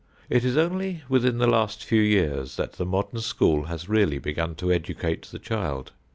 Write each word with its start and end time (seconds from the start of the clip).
It 0.31 0.43
is 0.43 0.57
only 0.57 1.03
within 1.09 1.37
the 1.37 1.45
last 1.45 1.83
few 1.83 2.01
years 2.01 2.55
that 2.55 2.73
the 2.73 2.87
modern 2.87 3.21
school 3.21 3.65
has 3.65 3.87
really 3.87 4.17
begun 4.17 4.55
to 4.55 4.71
educate 4.71 5.27
the 5.27 5.37
child. 5.37 5.91